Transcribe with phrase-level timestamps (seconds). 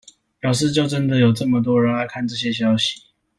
[0.39, 3.03] 表示就真的有這麼多人愛看這些消息